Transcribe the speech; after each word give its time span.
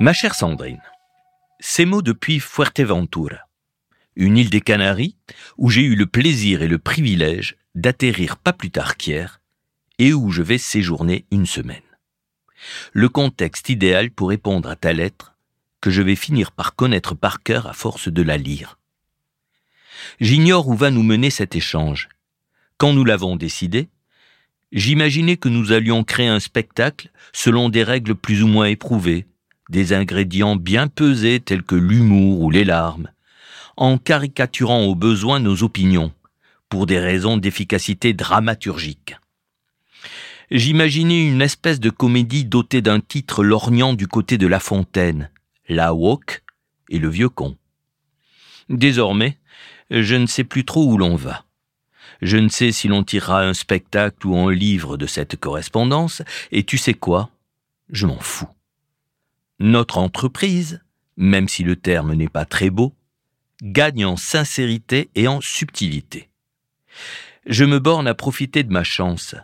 Ma 0.00 0.12
chère 0.12 0.36
Sandrine, 0.36 0.80
ces 1.58 1.84
mots 1.84 2.02
depuis 2.02 2.38
Fuerteventura, 2.38 3.48
une 4.14 4.38
île 4.38 4.48
des 4.48 4.60
Canaries 4.60 5.16
où 5.56 5.70
j'ai 5.70 5.82
eu 5.82 5.96
le 5.96 6.06
plaisir 6.06 6.62
et 6.62 6.68
le 6.68 6.78
privilège 6.78 7.56
d'atterrir 7.74 8.36
pas 8.36 8.52
plus 8.52 8.70
tard 8.70 8.96
qu'hier 8.96 9.40
et 9.98 10.12
où 10.12 10.30
je 10.30 10.42
vais 10.42 10.56
séjourner 10.56 11.26
une 11.32 11.46
semaine. 11.46 11.82
Le 12.92 13.08
contexte 13.08 13.70
idéal 13.70 14.12
pour 14.12 14.28
répondre 14.28 14.68
à 14.68 14.76
ta 14.76 14.92
lettre 14.92 15.34
que 15.80 15.90
je 15.90 16.02
vais 16.02 16.14
finir 16.14 16.52
par 16.52 16.76
connaître 16.76 17.16
par 17.16 17.42
cœur 17.42 17.66
à 17.66 17.72
force 17.72 18.06
de 18.06 18.22
la 18.22 18.36
lire. 18.36 18.78
J'ignore 20.20 20.68
où 20.68 20.76
va 20.76 20.92
nous 20.92 21.02
mener 21.02 21.30
cet 21.30 21.56
échange. 21.56 22.08
Quand 22.76 22.92
nous 22.92 23.04
l'avons 23.04 23.34
décidé, 23.34 23.88
j'imaginais 24.70 25.38
que 25.38 25.48
nous 25.48 25.72
allions 25.72 26.04
créer 26.04 26.28
un 26.28 26.38
spectacle 26.38 27.10
selon 27.32 27.68
des 27.68 27.82
règles 27.82 28.14
plus 28.14 28.44
ou 28.44 28.46
moins 28.46 28.66
éprouvées, 28.66 29.26
des 29.68 29.92
ingrédients 29.92 30.56
bien 30.56 30.88
pesés 30.88 31.40
tels 31.40 31.62
que 31.62 31.74
l'humour 31.74 32.40
ou 32.40 32.50
les 32.50 32.64
larmes, 32.64 33.10
en 33.76 33.98
caricaturant 33.98 34.84
au 34.84 34.94
besoin 34.94 35.40
nos 35.40 35.62
opinions, 35.62 36.12
pour 36.68 36.86
des 36.86 36.98
raisons 36.98 37.36
d'efficacité 37.36 38.12
dramaturgique. 38.12 39.16
J'imaginais 40.50 41.26
une 41.26 41.42
espèce 41.42 41.80
de 41.80 41.90
comédie 41.90 42.44
dotée 42.44 42.80
d'un 42.80 43.00
titre 43.00 43.44
lorgnant 43.44 43.92
du 43.92 44.06
côté 44.06 44.38
de 44.38 44.46
La 44.46 44.60
Fontaine, 44.60 45.30
La 45.68 45.92
Wok 45.92 46.42
et 46.88 46.98
Le 46.98 47.08
Vieux 47.08 47.28
Con. 47.28 47.56
Désormais, 48.70 49.38
je 49.90 50.14
ne 50.14 50.26
sais 50.26 50.44
plus 50.44 50.64
trop 50.64 50.90
où 50.90 50.96
l'on 50.96 51.16
va. 51.16 51.44
Je 52.22 52.36
ne 52.36 52.48
sais 52.48 52.72
si 52.72 52.88
l'on 52.88 53.04
tirera 53.04 53.42
un 53.42 53.54
spectacle 53.54 54.26
ou 54.26 54.36
un 54.36 54.52
livre 54.52 54.96
de 54.96 55.06
cette 55.06 55.36
correspondance, 55.36 56.22
et 56.50 56.64
tu 56.64 56.78
sais 56.78 56.94
quoi? 56.94 57.30
Je 57.90 58.06
m'en 58.06 58.18
fous. 58.18 58.48
Notre 59.60 59.98
entreprise, 59.98 60.80
même 61.16 61.48
si 61.48 61.64
le 61.64 61.74
terme 61.74 62.14
n'est 62.14 62.28
pas 62.28 62.44
très 62.44 62.70
beau, 62.70 62.94
gagne 63.62 64.04
en 64.04 64.16
sincérité 64.16 65.10
et 65.16 65.26
en 65.26 65.40
subtilité. 65.40 66.28
Je 67.46 67.64
me 67.64 67.80
borne 67.80 68.06
à 68.06 68.14
profiter 68.14 68.62
de 68.62 68.72
ma 68.72 68.84
chance, 68.84 69.34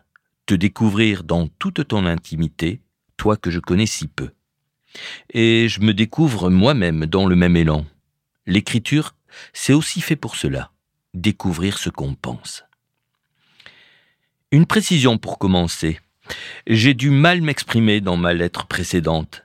te 0.47 0.55
découvrir 0.55 1.25
dans 1.25 1.49
toute 1.59 1.89
ton 1.89 2.07
intimité, 2.07 2.81
toi 3.17 3.37
que 3.37 3.51
je 3.51 3.59
connais 3.59 3.87
si 3.87 4.07
peu. 4.07 4.31
Et 5.31 5.69
je 5.69 5.81
me 5.81 5.93
découvre 5.93 6.49
moi-même 6.49 7.07
dans 7.07 7.27
le 7.27 7.35
même 7.35 7.57
élan. 7.57 7.85
L'écriture, 8.47 9.17
c'est 9.53 9.73
aussi 9.73 10.01
fait 10.01 10.17
pour 10.17 10.37
cela, 10.37 10.71
découvrir 11.15 11.79
ce 11.79 11.91
qu'on 11.91 12.15
pense. 12.15 12.63
Une 14.53 14.67
précision 14.67 15.19
pour 15.19 15.39
commencer. 15.39 15.99
J'ai 16.69 16.95
du 16.95 17.11
mal 17.11 17.43
m'exprimer 17.43 18.01
dans 18.01 18.17
ma 18.17 18.33
lettre 18.33 18.67
précédente. 18.67 19.44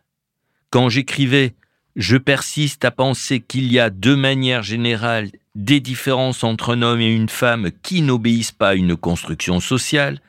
Quand 0.70 0.90
j'écrivais 0.90 1.56
Je 1.96 2.18
persiste 2.18 2.86
à 2.86 2.92
penser 2.92 3.40
qu'il 3.40 3.72
y 3.72 3.80
a 3.80 3.90
deux 3.90 4.16
manières 4.16 4.64
générales 4.64 5.32
des 5.56 5.80
différences 5.80 6.44
entre 6.44 6.76
un 6.76 6.84
homme 6.84 7.02
et 7.02 7.12
une 7.12 7.30
femme 7.30 7.72
qui 7.82 8.02
n'obéissent 8.04 8.52
pas 8.52 8.70
à 8.70 8.76
une 8.76 8.96
construction 8.96 9.60
sociale, 9.60 10.22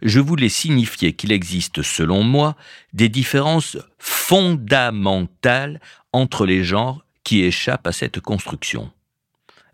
je 0.00 0.20
voulais 0.20 0.48
signifier 0.48 1.12
qu'il 1.12 1.32
existe, 1.32 1.82
selon 1.82 2.22
moi, 2.22 2.56
des 2.92 3.08
différences 3.08 3.76
fondamentales 3.98 5.80
entre 6.12 6.46
les 6.46 6.62
genres 6.62 7.04
qui 7.24 7.42
échappent 7.42 7.86
à 7.86 7.92
cette 7.92 8.20
construction. 8.20 8.90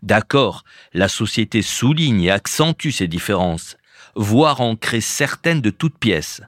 D'accord, 0.01 0.63
la 0.93 1.07
société 1.07 1.61
souligne 1.61 2.23
et 2.23 2.31
accentue 2.31 2.89
ces 2.89 3.07
différences, 3.07 3.77
voire 4.15 4.61
en 4.61 4.75
crée 4.75 5.01
certaines 5.01 5.61
de 5.61 5.69
toutes 5.69 5.99
pièces. 5.99 6.41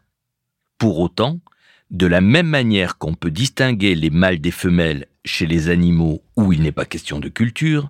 Pour 0.78 1.00
autant, 1.00 1.40
de 1.92 2.08
la 2.08 2.22
même 2.22 2.48
manière 2.48 2.98
qu'on 2.98 3.14
peut 3.14 3.32
distinguer 3.32 3.96
les 3.96 4.10
mâles 4.10 4.40
des 4.40 4.52
femelles 4.52 5.08
chez 5.26 5.46
les 5.46 5.70
animaux 5.70 6.24
où 6.38 6.54
il 6.54 6.62
n'est 6.62 6.72
pas 6.72 6.86
question 6.86 7.20
de 7.20 7.28
culture, 7.28 7.90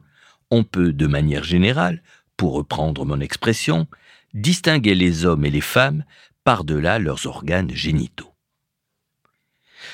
on 0.49 0.63
peut, 0.63 0.91
de 0.91 1.05
manière 1.05 1.43
générale, 1.43 2.01
pour 2.35 2.53
reprendre 2.53 3.05
mon 3.05 3.21
expression, 3.21 3.87
distinguer 4.33 4.95
les 4.95 5.25
hommes 5.25 5.45
et 5.45 5.51
les 5.51 5.61
femmes 5.61 6.03
par-delà 6.43 6.97
leurs 6.97 7.27
organes 7.27 7.69
génitaux. 7.69 8.33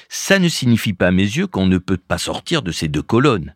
Ça 0.07 0.40
ne 0.40 0.47
signifie 0.47 0.94
pas 0.94 1.07
à 1.07 1.12
mes 1.12 1.23
yeux 1.23 1.47
qu'on 1.47 1.66
ne 1.66 1.78
peut 1.78 1.97
pas 1.97 2.17
sortir 2.17 2.62
de 2.62 2.72
ces 2.72 2.88
deux 2.88 3.01
colonnes. 3.01 3.56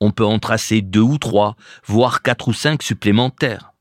On 0.00 0.10
peut 0.10 0.24
en 0.24 0.40
tracer 0.40 0.82
deux 0.82 1.00
ou 1.00 1.18
trois, 1.18 1.56
voire 1.84 2.22
quatre 2.22 2.48
ou 2.48 2.52
cinq 2.52 2.82
supplémentaires. 2.82 3.72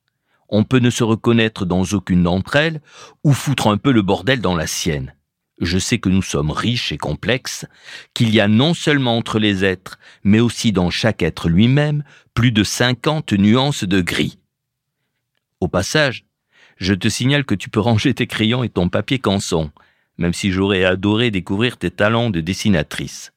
On 0.49 0.63
peut 0.63 0.79
ne 0.79 0.91
se 0.91 1.03
reconnaître 1.03 1.65
dans 1.65 1.83
aucune 1.93 2.23
d'entre 2.23 2.55
elles, 2.57 2.81
ou 3.23 3.33
foutre 3.33 3.67
un 3.67 3.77
peu 3.77 3.91
le 3.91 4.03
bordel 4.03 4.39
dans 4.39 4.55
la 4.55 4.67
sienne 4.67 5.15
je 5.59 5.77
sais 5.77 5.99
que 5.99 6.09
nous 6.09 6.21
sommes 6.21 6.51
riches 6.51 6.91
et 6.91 6.97
complexes, 6.97 7.65
qu'il 8.13 8.33
y 8.33 8.39
a 8.39 8.47
non 8.47 8.73
seulement 8.73 9.17
entre 9.17 9.39
les 9.39 9.63
êtres, 9.63 9.97
mais 10.23 10.39
aussi 10.39 10.71
dans 10.71 10.89
chaque 10.89 11.21
être 11.21 11.49
lui-même, 11.49 12.03
plus 12.33 12.51
de 12.51 12.63
cinquante 12.63 13.33
nuances 13.33 13.85
de 13.85 14.01
gris. 14.01 14.37
Au 15.61 15.67
passage, 15.67 16.25
je 16.77 16.93
te 16.93 17.07
signale 17.07 17.45
que 17.45 17.55
tu 17.55 17.69
peux 17.69 17.79
ranger 17.79 18.13
tes 18.13 18.27
crayons 18.27 18.63
et 18.63 18.69
ton 18.69 18.89
papier 18.89 19.19
canson, 19.19 19.71
même 20.17 20.33
si 20.33 20.51
j'aurais 20.51 20.83
adoré 20.83 21.31
découvrir 21.31 21.77
tes 21.77 21.91
talents 21.91 22.29
de 22.29 22.41
dessinatrice. 22.41 23.31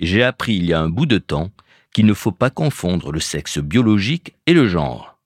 J'ai 0.00 0.22
appris 0.22 0.56
il 0.56 0.64
y 0.64 0.72
a 0.72 0.80
un 0.80 0.88
bout 0.88 1.06
de 1.06 1.18
temps 1.18 1.50
qu'il 1.92 2.06
ne 2.06 2.14
faut 2.14 2.32
pas 2.32 2.50
confondre 2.50 3.12
le 3.12 3.20
sexe 3.20 3.58
biologique 3.58 4.34
et 4.46 4.52
le 4.52 4.66
genre. 4.68 5.18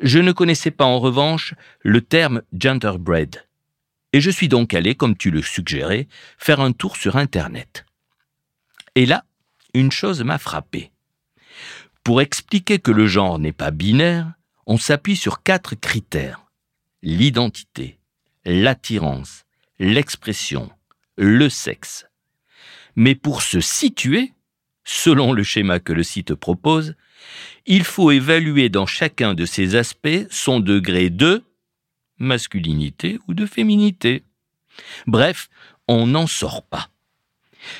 Je 0.00 0.18
ne 0.18 0.32
connaissais 0.32 0.70
pas 0.70 0.84
en 0.84 0.98
revanche 0.98 1.54
le 1.80 2.02
terme 2.02 2.42
genderbread 2.52 3.44
et 4.14 4.20
je 4.20 4.30
suis 4.30 4.46
donc 4.46 4.74
allé, 4.74 4.94
comme 4.94 5.16
tu 5.16 5.32
le 5.32 5.42
suggérais, 5.42 6.06
faire 6.38 6.60
un 6.60 6.70
tour 6.70 6.96
sur 6.96 7.16
Internet. 7.16 7.84
Et 8.94 9.06
là, 9.06 9.24
une 9.74 9.90
chose 9.90 10.22
m'a 10.22 10.38
frappé. 10.38 10.92
Pour 12.04 12.20
expliquer 12.20 12.78
que 12.78 12.92
le 12.92 13.08
genre 13.08 13.40
n'est 13.40 13.50
pas 13.50 13.72
binaire, 13.72 14.32
on 14.66 14.78
s'appuie 14.78 15.16
sur 15.16 15.42
quatre 15.42 15.74
critères. 15.74 16.46
L'identité, 17.02 17.98
l'attirance, 18.44 19.46
l'expression, 19.80 20.70
le 21.16 21.48
sexe. 21.48 22.06
Mais 22.94 23.16
pour 23.16 23.42
se 23.42 23.58
situer, 23.58 24.32
selon 24.84 25.32
le 25.32 25.42
schéma 25.42 25.80
que 25.80 25.92
le 25.92 26.04
site 26.04 26.36
propose, 26.36 26.94
il 27.66 27.82
faut 27.82 28.12
évaluer 28.12 28.68
dans 28.68 28.86
chacun 28.86 29.34
de 29.34 29.44
ces 29.44 29.74
aspects 29.74 30.28
son 30.30 30.60
degré 30.60 31.10
de 31.10 31.42
masculinité 32.18 33.18
ou 33.28 33.34
de 33.34 33.46
féminité. 33.46 34.22
Bref, 35.06 35.48
on 35.88 36.06
n'en 36.06 36.26
sort 36.26 36.62
pas. 36.62 36.88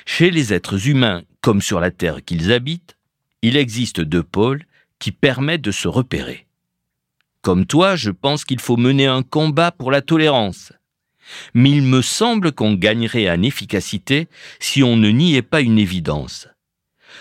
Chez 0.06 0.30
les 0.30 0.52
êtres 0.52 0.88
humains, 0.88 1.22
comme 1.40 1.60
sur 1.60 1.80
la 1.80 1.90
Terre 1.90 2.24
qu'ils 2.24 2.52
habitent, 2.52 2.96
il 3.42 3.56
existe 3.56 4.00
deux 4.00 4.22
pôles 4.22 4.64
qui 4.98 5.12
permettent 5.12 5.62
de 5.62 5.70
se 5.70 5.88
repérer. 5.88 6.46
Comme 7.42 7.66
toi, 7.66 7.94
je 7.94 8.10
pense 8.10 8.44
qu'il 8.44 8.60
faut 8.60 8.78
mener 8.78 9.06
un 9.06 9.22
combat 9.22 9.70
pour 9.70 9.90
la 9.90 10.00
tolérance. 10.00 10.72
Mais 11.52 11.70
il 11.70 11.82
me 11.82 12.00
semble 12.00 12.52
qu'on 12.52 12.74
gagnerait 12.74 13.30
en 13.30 13.42
efficacité 13.42 14.28
si 14.60 14.82
on 14.82 14.96
ne 14.96 15.10
niait 15.10 15.42
pas 15.42 15.60
une 15.60 15.78
évidence. 15.78 16.48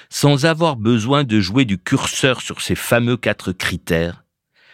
Sans 0.10 0.46
avoir 0.46 0.76
besoin 0.78 1.24
de 1.24 1.40
jouer 1.40 1.66
du 1.66 1.78
curseur 1.78 2.42
sur 2.42 2.62
ces 2.62 2.76
fameux 2.76 3.18
quatre 3.18 3.52
critères, 3.52 4.23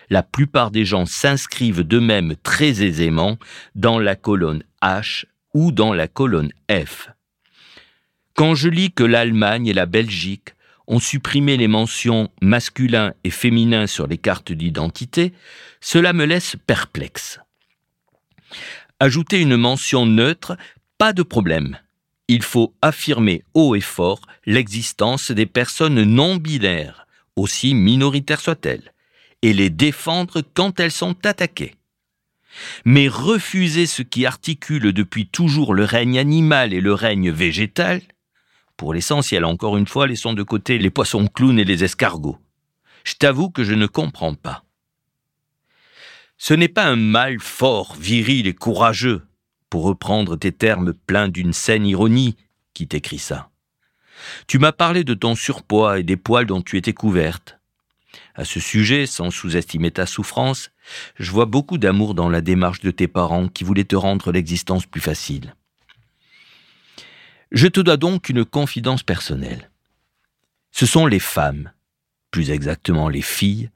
la 0.10 0.24
plupart 0.24 0.72
des 0.72 0.86
gens 0.86 1.06
s'inscrivent 1.06 1.84
d'eux-mêmes 1.84 2.36
très 2.44 2.84
aisément 2.84 3.38
dans 3.76 4.00
la 4.00 4.16
colonne 4.16 4.64
H 4.82 5.26
ou 5.54 5.72
dans 5.72 5.94
la 5.94 6.08
colonne 6.08 6.52
F. 6.72 7.10
Quand 8.34 8.56
je 8.56 8.70
lis 8.70 8.92
que 8.92 9.04
l'Allemagne 9.04 9.68
et 9.68 9.74
la 9.74 9.86
Belgique 9.86 10.56
ont 10.88 11.00
supprimé 11.00 11.58
les 11.58 11.68
mentions 11.68 12.30
masculin 12.42 13.14
et 13.24 13.30
féminin 13.30 13.86
sur 13.86 14.08
les 14.08 14.18
cartes 14.18 14.52
d'identité, 14.52 15.34
cela 15.82 16.14
me 16.14 16.26
laisse 16.26 16.56
perplexe. 16.66 17.40
Ajouter 19.00 19.40
une 19.40 19.58
mention 19.58 20.06
neutre, 20.06 20.58
pas 20.98 21.14
de 21.14 21.22
problème. 21.22 21.78
Il 22.28 22.44
faut 22.44 22.74
affirmer 22.82 23.44
haut 23.54 23.76
et 23.76 23.82
fort 23.82 24.22
l'existence 24.46 25.32
des 25.32 25.46
personnes 25.46 26.04
non 26.04 26.38
binaires, 26.38 27.08
aussi 27.36 27.74
minoritaires 27.76 28.42
soient-elles 28.42 28.92
et 29.42 29.54
les 29.54 29.70
défendre 29.70 30.42
quand 30.54 30.80
elles 30.80 30.92
sont 30.92 31.26
attaquées. 31.26 31.76
Mais 32.86 33.08
refuser 33.08 33.86
ce 33.86 34.02
qui 34.02 34.26
articule 34.26 34.92
depuis 34.92 35.28
toujours 35.28 35.74
le 35.74 35.86
règne 35.86 36.18
animal 36.20 36.74
et 36.74 36.82
le 36.82 36.94
règne 36.94 37.32
végétal, 37.32 38.02
pour 38.76 38.94
l'essentiel, 38.94 39.44
encore 39.44 39.78
une 39.78 39.88
fois, 39.88 40.08
laissons 40.08 40.34
de 40.34 40.42
côté 40.42 40.78
les 40.78 40.90
poissons 40.90 41.28
clowns 41.28 41.60
et 41.60 41.66
les 41.66 41.84
escargots. 41.84 42.40
Je 43.04 43.16
t'avoue 43.16 43.50
que 43.50 43.66
je 43.66 43.74
ne 43.74 43.88
comprends 43.88 44.36
pas. 44.36 44.64
Ce 46.38 46.54
n'est 46.54 46.70
pas 46.70 46.86
un 46.86 46.96
mal 46.96 47.40
fort, 47.40 47.96
viril 47.96 48.48
et 48.48 48.54
courageux, 48.54 49.28
pour 49.70 49.84
reprendre 49.84 50.38
tes 50.38 50.54
termes 50.54 50.94
pleins 50.94 51.28
d'une 51.28 51.52
saine 51.52 51.86
ironie, 51.86 52.38
qui 52.74 52.88
t'écrit 52.88 53.20
ça. 53.20 53.50
Tu 54.48 54.60
m'as 54.60 54.72
parlé 54.72 55.04
de 55.04 55.14
ton 55.14 55.36
surpoids 55.36 56.00
et 56.00 56.04
des 56.04 56.18
poils 56.18 56.46
dont 56.46 56.62
tu 56.62 56.78
étais 56.78 56.94
couverte. 56.94 57.59
À 58.40 58.46
ce 58.46 58.62
sujet, 58.62 59.06
sans 59.06 59.32
sous-estimer 59.32 59.92
ta 59.92 60.06
souffrance, 60.06 60.72
je 61.18 61.30
vois 61.30 61.46
beaucoup 61.46 61.78
d'amour 61.78 62.14
dans 62.14 62.30
la 62.30 62.40
démarche 62.40 62.80
de 62.80 62.90
tes 62.90 63.10
parents 63.10 63.50
qui 63.50 63.66
voulaient 63.66 63.84
te 63.84 63.98
rendre 63.98 64.32
l'existence 64.32 64.86
plus 64.86 65.02
facile. 65.02 65.56
Je 67.52 67.68
te 67.68 67.82
dois 67.82 67.98
donc 67.98 68.30
une 68.30 68.46
confidence 68.46 69.04
personnelle. 69.04 69.70
Ce 70.72 70.86
sont 70.86 71.06
les 71.06 71.20
femmes, 71.20 71.74
plus 72.32 72.50
exactement 72.50 73.10
les 73.10 73.22
filles, 73.22 73.72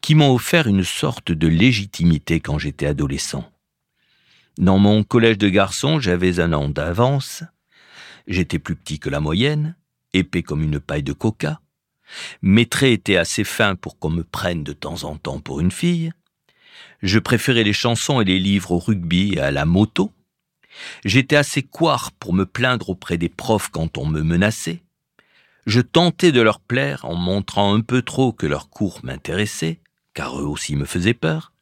qui 0.00 0.16
m'ont 0.16 0.34
offert 0.34 0.66
une 0.66 0.82
sorte 0.82 1.30
de 1.30 1.46
légitimité 1.46 2.40
quand 2.40 2.58
j'étais 2.58 2.86
adolescent. 2.86 3.48
Dans 4.58 4.80
mon 4.80 5.04
collège 5.04 5.38
de 5.38 5.48
garçons, 5.48 6.00
j'avais 6.00 6.40
un 6.40 6.52
an 6.52 6.68
d'avance, 6.68 7.44
j'étais 8.26 8.58
plus 8.58 8.74
petit 8.74 8.98
que 8.98 9.08
la 9.08 9.20
moyenne, 9.20 9.76
épais 10.14 10.42
comme 10.42 10.64
une 10.64 10.80
paille 10.80 11.04
de 11.04 11.12
coca, 11.12 11.60
mes 12.42 12.66
traits 12.66 12.92
étaient 12.92 13.16
assez 13.16 13.44
fins 13.44 13.74
pour 13.74 13.98
qu'on 13.98 14.10
me 14.10 14.24
prenne 14.24 14.64
de 14.64 14.72
temps 14.72 15.04
en 15.04 15.16
temps 15.16 15.40
pour 15.40 15.60
une 15.60 15.70
fille, 15.70 16.12
je 17.02 17.18
préférais 17.18 17.64
les 17.64 17.72
chansons 17.72 18.20
et 18.20 18.24
les 18.24 18.38
livres 18.38 18.72
au 18.72 18.78
rugby 18.78 19.34
et 19.34 19.40
à 19.40 19.50
la 19.50 19.64
moto, 19.64 20.12
j'étais 21.04 21.36
assez 21.36 21.62
coire 21.62 22.12
pour 22.12 22.32
me 22.32 22.46
plaindre 22.46 22.90
auprès 22.90 23.18
des 23.18 23.28
profs 23.28 23.68
quand 23.68 23.98
on 23.98 24.06
me 24.06 24.22
menaçait, 24.22 24.82
je 25.66 25.80
tentais 25.80 26.32
de 26.32 26.40
leur 26.40 26.60
plaire 26.60 27.04
en 27.04 27.14
montrant 27.14 27.74
un 27.74 27.80
peu 27.80 28.02
trop 28.02 28.32
que 28.32 28.46
leurs 28.46 28.68
cours 28.68 29.00
m'intéressaient, 29.02 29.80
car 30.12 30.38
eux 30.38 30.44
aussi 30.44 30.76
me 30.76 30.84
faisaient 30.84 31.14
peur, 31.14 31.52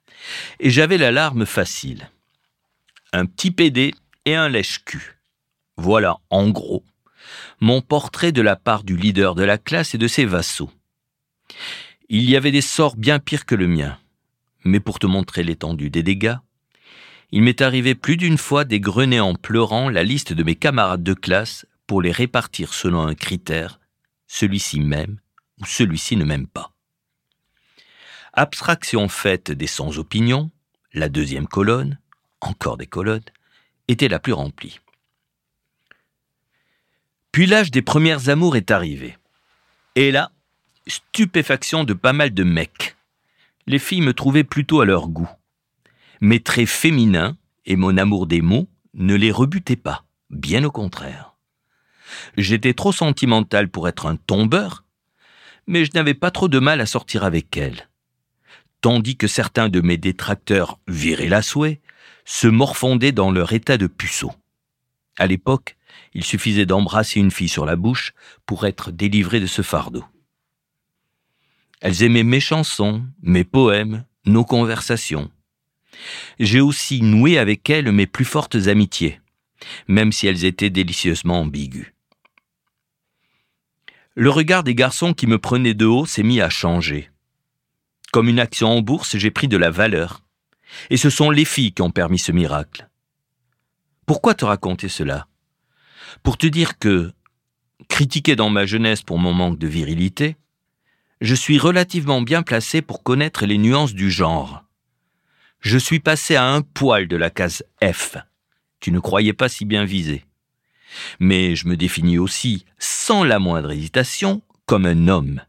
et 0.60 0.70
j'avais 0.70 0.98
la 0.98 1.12
larme 1.12 1.46
facile. 1.46 2.10
Un 3.12 3.26
petit 3.26 3.50
PD 3.50 3.94
et 4.24 4.34
un 4.34 4.48
lèche-cul. 4.48 5.18
Voilà, 5.76 6.18
en 6.30 6.50
gros, 6.50 6.84
mon 7.60 7.80
portrait 7.80 8.32
de 8.32 8.42
la 8.42 8.56
part 8.56 8.84
du 8.84 8.96
leader 8.96 9.34
de 9.34 9.44
la 9.44 9.58
classe 9.58 9.94
et 9.94 9.98
de 9.98 10.08
ses 10.08 10.24
vassaux. 10.24 10.70
Il 12.08 12.28
y 12.28 12.36
avait 12.36 12.50
des 12.50 12.60
sorts 12.60 12.96
bien 12.96 13.18
pires 13.18 13.46
que 13.46 13.54
le 13.54 13.66
mien, 13.66 13.98
mais 14.64 14.80
pour 14.80 14.98
te 14.98 15.06
montrer 15.06 15.42
l'étendue 15.42 15.90
des 15.90 16.02
dégâts, 16.02 16.36
il 17.30 17.42
m'est 17.42 17.62
arrivé 17.62 17.94
plus 17.94 18.18
d'une 18.18 18.36
fois 18.36 18.64
d'égrener 18.64 19.20
en 19.20 19.34
pleurant 19.34 19.88
la 19.88 20.04
liste 20.04 20.34
de 20.34 20.42
mes 20.42 20.54
camarades 20.54 21.02
de 21.02 21.14
classe 21.14 21.66
pour 21.86 22.02
les 22.02 22.12
répartir 22.12 22.74
selon 22.74 23.06
un 23.06 23.14
critère, 23.14 23.80
celui-ci 24.26 24.80
m'aime 24.80 25.18
ou 25.60 25.64
celui-ci 25.64 26.16
ne 26.16 26.24
m'aime 26.24 26.46
pas. 26.46 26.72
Abstraction 28.34 29.08
faite 29.08 29.50
des 29.50 29.66
sans-opinion, 29.66 30.50
la 30.92 31.08
deuxième 31.08 31.46
colonne, 31.46 31.98
encore 32.40 32.76
des 32.76 32.86
colonnes, 32.86 33.24
était 33.88 34.08
la 34.08 34.18
plus 34.18 34.32
remplie. 34.32 34.80
Puis 37.32 37.46
l'âge 37.46 37.70
des 37.70 37.82
premières 37.82 38.28
amours 38.28 38.56
est 38.56 38.70
arrivé. 38.70 39.16
Et 39.94 40.10
là, 40.10 40.30
stupéfaction 40.86 41.84
de 41.84 41.94
pas 41.94 42.12
mal 42.12 42.32
de 42.32 42.44
mecs. 42.44 42.96
Les 43.66 43.78
filles 43.78 44.02
me 44.02 44.14
trouvaient 44.14 44.44
plutôt 44.44 44.80
à 44.80 44.84
leur 44.84 45.08
goût. 45.08 45.28
Mes 46.20 46.40
traits 46.40 46.68
féminins 46.68 47.36
et 47.66 47.76
mon 47.76 47.96
amour 47.96 48.26
des 48.26 48.42
mots 48.42 48.68
ne 48.94 49.14
les 49.14 49.32
rebutaient 49.32 49.76
pas, 49.76 50.04
bien 50.30 50.64
au 50.64 50.70
contraire. 50.70 51.34
J'étais 52.36 52.74
trop 52.74 52.92
sentimental 52.92 53.68
pour 53.68 53.88
être 53.88 54.06
un 54.06 54.16
tombeur, 54.16 54.84
mais 55.66 55.84
je 55.84 55.92
n'avais 55.94 56.14
pas 56.14 56.30
trop 56.30 56.48
de 56.48 56.58
mal 56.58 56.80
à 56.80 56.86
sortir 56.86 57.24
avec 57.24 57.56
elles 57.56 57.88
tandis 58.82 59.16
que 59.16 59.28
certains 59.28 59.70
de 59.70 59.80
mes 59.80 59.96
détracteurs, 59.96 60.78
virés 60.86 61.28
la 61.28 61.40
souhait, 61.40 61.80
se 62.26 62.48
morfondaient 62.48 63.12
dans 63.12 63.30
leur 63.30 63.54
état 63.54 63.78
de 63.78 63.86
puceau. 63.86 64.32
À 65.18 65.26
l'époque, 65.26 65.76
il 66.14 66.24
suffisait 66.24 66.66
d'embrasser 66.66 67.20
une 67.20 67.30
fille 67.30 67.48
sur 67.48 67.64
la 67.64 67.76
bouche 67.76 68.12
pour 68.46 68.66
être 68.66 68.90
délivré 68.90 69.40
de 69.40 69.46
ce 69.46 69.62
fardeau. 69.62 70.04
Elles 71.80 72.02
aimaient 72.02 72.22
mes 72.22 72.40
chansons, 72.40 73.04
mes 73.22 73.44
poèmes, 73.44 74.04
nos 74.24 74.44
conversations. 74.44 75.30
J'ai 76.38 76.60
aussi 76.60 77.02
noué 77.02 77.38
avec 77.38 77.68
elles 77.70 77.90
mes 77.90 78.06
plus 78.06 78.24
fortes 78.24 78.54
amitiés, 78.66 79.20
même 79.88 80.12
si 80.12 80.26
elles 80.26 80.44
étaient 80.44 80.70
délicieusement 80.70 81.40
ambiguës. 81.40 81.92
Le 84.14 84.30
regard 84.30 84.62
des 84.62 84.74
garçons 84.74 85.14
qui 85.14 85.26
me 85.26 85.38
prenaient 85.38 85.74
de 85.74 85.86
haut 85.86 86.06
s'est 86.06 86.22
mis 86.22 86.40
à 86.40 86.50
changer. 86.50 87.10
Comme 88.12 88.28
une 88.28 88.40
action 88.40 88.68
en 88.68 88.82
bourse, 88.82 89.16
j'ai 89.16 89.30
pris 89.30 89.48
de 89.48 89.56
la 89.56 89.70
valeur. 89.70 90.22
Et 90.90 90.98
ce 90.98 91.08
sont 91.08 91.30
les 91.30 91.46
filles 91.46 91.72
qui 91.72 91.82
ont 91.82 91.90
permis 91.90 92.18
ce 92.18 92.30
miracle. 92.30 92.88
Pourquoi 94.04 94.34
te 94.34 94.44
raconter 94.44 94.88
cela? 94.88 95.28
Pour 96.22 96.36
te 96.36 96.46
dire 96.46 96.78
que, 96.78 97.12
critiqué 97.88 98.36
dans 98.36 98.50
ma 98.50 98.66
jeunesse 98.66 99.02
pour 99.02 99.18
mon 99.18 99.32
manque 99.32 99.58
de 99.58 99.66
virilité, 99.66 100.36
je 101.20 101.34
suis 101.34 101.58
relativement 101.58 102.22
bien 102.22 102.42
placé 102.42 102.82
pour 102.82 103.02
connaître 103.02 103.46
les 103.46 103.58
nuances 103.58 103.94
du 103.94 104.10
genre. 104.10 104.64
Je 105.60 105.78
suis 105.78 106.00
passé 106.00 106.34
à 106.34 106.44
un 106.44 106.62
poil 106.62 107.06
de 107.06 107.16
la 107.16 107.30
case 107.30 107.64
F. 107.82 108.16
Tu 108.80 108.90
ne 108.90 108.98
croyais 108.98 109.32
pas 109.32 109.48
si 109.48 109.64
bien 109.64 109.84
visé. 109.84 110.24
Mais 111.20 111.54
je 111.54 111.68
me 111.68 111.76
définis 111.76 112.18
aussi, 112.18 112.64
sans 112.78 113.22
la 113.22 113.38
moindre 113.38 113.70
hésitation, 113.70 114.42
comme 114.66 114.86
un 114.86 115.08
homme. 115.08 115.40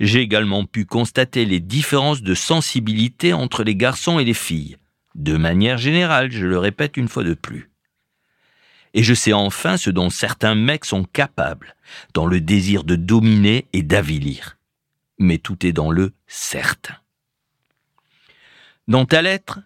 J'ai 0.00 0.20
également 0.20 0.64
pu 0.64 0.86
constater 0.86 1.44
les 1.44 1.60
différences 1.60 2.22
de 2.22 2.34
sensibilité 2.34 3.32
entre 3.32 3.62
les 3.64 3.76
garçons 3.76 4.18
et 4.18 4.24
les 4.24 4.34
filles, 4.34 4.78
de 5.16 5.36
manière 5.38 5.78
générale, 5.78 6.30
je 6.30 6.44
le 6.44 6.58
répète 6.58 6.98
une 6.98 7.08
fois 7.08 7.24
de 7.24 7.32
plus. 7.32 7.70
Et 8.96 9.02
je 9.02 9.12
sais 9.12 9.34
enfin 9.34 9.76
ce 9.76 9.90
dont 9.90 10.08
certains 10.08 10.54
mecs 10.54 10.86
sont 10.86 11.04
capables, 11.04 11.76
dans 12.14 12.24
le 12.24 12.40
désir 12.40 12.82
de 12.82 12.96
dominer 12.96 13.68
et 13.74 13.82
d'avilir. 13.82 14.56
Mais 15.18 15.36
tout 15.36 15.66
est 15.66 15.72
dans 15.72 15.90
le 15.90 16.14
certain. 16.26 16.96
Dans 18.88 19.04
ta 19.04 19.20
lettre, 19.20 19.60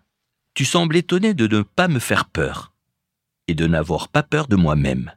tu 0.53 0.65
sembles 0.65 0.97
étonné 0.97 1.33
de 1.33 1.47
ne 1.47 1.63
pas 1.63 1.87
me 1.87 2.01
faire 2.01 2.25
peur, 2.25 2.73
et 3.47 3.55
de 3.55 3.69
n'avoir 3.69 4.09
pas 4.09 4.25
peur 4.25 4.49
de 4.49 4.57
moi-même. 4.57 5.13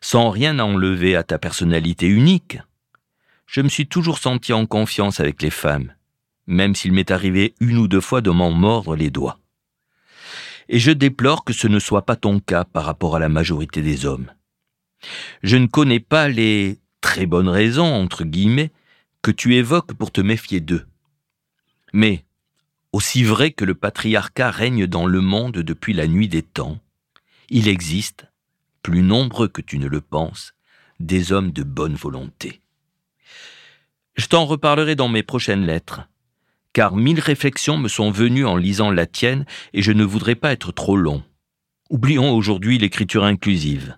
Sans 0.00 0.30
rien 0.30 0.60
enlever 0.60 1.16
à 1.16 1.24
ta 1.24 1.38
personnalité 1.38 2.06
unique, 2.06 2.58
je 3.46 3.60
me 3.60 3.68
suis 3.68 3.88
toujours 3.88 4.18
senti 4.18 4.52
en 4.52 4.66
confiance 4.66 5.18
avec 5.18 5.42
les 5.42 5.50
femmes, 5.50 5.92
même 6.46 6.76
s'il 6.76 6.92
m'est 6.92 7.10
arrivé 7.10 7.56
une 7.58 7.78
ou 7.78 7.88
deux 7.88 8.00
fois 8.00 8.20
de 8.20 8.30
m'en 8.30 8.52
mordre 8.52 8.94
les 8.94 9.10
doigts. 9.10 9.40
Et 10.68 10.78
je 10.78 10.90
déplore 10.90 11.44
que 11.44 11.52
ce 11.52 11.68
ne 11.68 11.78
soit 11.78 12.06
pas 12.06 12.16
ton 12.16 12.40
cas 12.40 12.64
par 12.64 12.84
rapport 12.84 13.16
à 13.16 13.18
la 13.18 13.28
majorité 13.28 13.82
des 13.82 14.06
hommes. 14.06 14.30
Je 15.42 15.56
ne 15.56 15.66
connais 15.66 16.00
pas 16.00 16.28
les 16.28 16.78
très 17.00 17.26
bonnes 17.26 17.48
raisons, 17.48 17.92
entre 17.92 18.24
guillemets, 18.24 18.72
que 19.22 19.30
tu 19.30 19.56
évoques 19.56 19.94
pour 19.94 20.10
te 20.10 20.20
méfier 20.20 20.60
d'eux. 20.60 20.86
Mais, 21.92 22.24
aussi 22.92 23.24
vrai 23.24 23.50
que 23.50 23.64
le 23.64 23.74
patriarcat 23.74 24.50
règne 24.50 24.86
dans 24.86 25.06
le 25.06 25.20
monde 25.20 25.58
depuis 25.58 25.92
la 25.92 26.06
nuit 26.06 26.28
des 26.28 26.42
temps, 26.42 26.78
il 27.50 27.68
existe, 27.68 28.26
plus 28.82 29.02
nombreux 29.02 29.48
que 29.48 29.60
tu 29.60 29.78
ne 29.78 29.86
le 29.86 30.00
penses, 30.00 30.54
des 31.00 31.32
hommes 31.32 31.52
de 31.52 31.62
bonne 31.62 31.94
volonté. 31.94 32.60
Je 34.16 34.26
t'en 34.26 34.44
reparlerai 34.44 34.94
dans 34.94 35.08
mes 35.08 35.22
prochaines 35.22 35.66
lettres, 35.66 36.02
car 36.74 36.96
mille 36.96 37.20
réflexions 37.20 37.78
me 37.78 37.88
sont 37.88 38.10
venues 38.10 38.44
en 38.44 38.56
lisant 38.56 38.90
la 38.90 39.06
tienne 39.06 39.46
et 39.72 39.80
je 39.80 39.92
ne 39.92 40.04
voudrais 40.04 40.34
pas 40.34 40.52
être 40.52 40.72
trop 40.72 40.96
long. 40.96 41.22
Oublions 41.88 42.34
aujourd'hui 42.34 42.76
l'écriture 42.78 43.24
inclusive. 43.24 43.96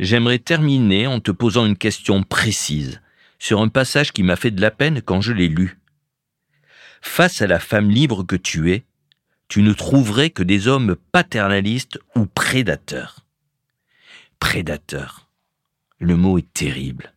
J'aimerais 0.00 0.38
terminer 0.38 1.06
en 1.06 1.20
te 1.20 1.30
posant 1.30 1.66
une 1.66 1.76
question 1.76 2.22
précise 2.22 3.00
sur 3.38 3.60
un 3.60 3.68
passage 3.68 4.12
qui 4.12 4.22
m'a 4.22 4.36
fait 4.36 4.50
de 4.50 4.60
la 4.60 4.70
peine 4.70 5.02
quand 5.02 5.20
je 5.20 5.32
l'ai 5.32 5.48
lu. 5.48 5.78
Face 7.02 7.42
à 7.42 7.46
la 7.46 7.60
femme 7.60 7.90
libre 7.90 8.24
que 8.24 8.36
tu 8.36 8.72
es, 8.72 8.84
tu 9.48 9.62
ne 9.62 9.74
trouverais 9.74 10.30
que 10.30 10.42
des 10.42 10.68
hommes 10.68 10.96
paternalistes 11.12 12.00
ou 12.16 12.26
prédateurs. 12.26 13.20
Prédateur. 14.40 15.28
Le 15.98 16.16
mot 16.16 16.38
est 16.38 16.52
terrible. 16.52 17.12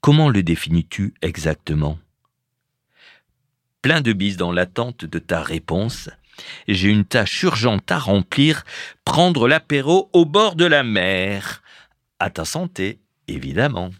Comment 0.00 0.28
le 0.28 0.42
définis-tu 0.42 1.14
exactement? 1.20 1.98
Plein 3.86 4.00
de 4.00 4.12
bises 4.12 4.36
dans 4.36 4.50
l'attente 4.50 5.04
de 5.04 5.20
ta 5.20 5.44
réponse. 5.44 6.10
J'ai 6.66 6.88
une 6.88 7.04
tâche 7.04 7.44
urgente 7.44 7.88
à 7.92 8.00
remplir, 8.00 8.64
prendre 9.04 9.46
l'apéro 9.46 10.10
au 10.12 10.24
bord 10.24 10.56
de 10.56 10.64
la 10.64 10.82
mer. 10.82 11.62
À 12.18 12.28
ta 12.28 12.44
santé, 12.44 12.98
évidemment. 13.28 13.90